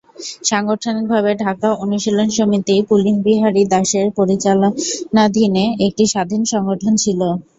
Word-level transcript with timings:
সাংগঠনিকভাবে 0.43 1.31
ঢাকা 1.39 1.69
অনুশীলন 1.83 2.27
সমিতি 2.37 2.75
পুলিনবিহারী 2.89 3.63
দাসের 3.71 4.05
পরিচালনাধীনে 4.17 5.65
একটি 5.87 6.03
স্বাধীন 6.13 6.41
সংগঠন 6.53 6.93
ছিল। 7.03 7.21